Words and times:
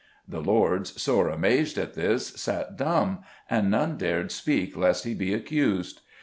The 0.27 0.41
lords, 0.41 0.99
sore 0.99 1.29
amazed 1.29 1.77
at 1.77 1.93
this, 1.93 2.29
sat 2.29 2.75
dumb, 2.75 3.19
and 3.51 3.69
none 3.69 3.97
dared 3.97 4.31
speak 4.31 4.75
lest 4.75 5.03
he 5.03 5.13
be 5.13 5.31
accused. 5.31 6.01